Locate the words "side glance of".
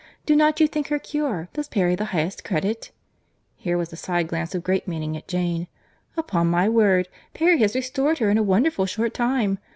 3.95-4.63